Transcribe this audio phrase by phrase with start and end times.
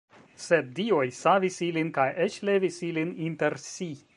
[0.45, 3.91] Sed dioj savis ilin kaj eĉ levis ilin inter si.